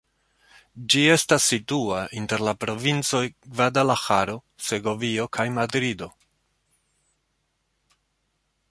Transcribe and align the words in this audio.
Ĝi 0.93 1.01
estas 1.15 1.49
situa 1.51 1.99
inter 2.21 2.43
la 2.47 2.53
provincoj 2.65 3.21
Gvadalaĥaro, 3.29 4.39
Segovio 4.71 5.29
kaj 5.39 5.47
Madrido. 5.61 6.11